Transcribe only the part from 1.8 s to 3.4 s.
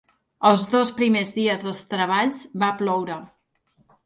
treballs va ploure.